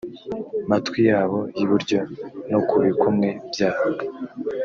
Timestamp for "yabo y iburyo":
1.09-1.99